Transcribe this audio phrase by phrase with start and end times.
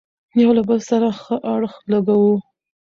[0.41, 2.33] يو له بل سره ښه اړخ لګوو،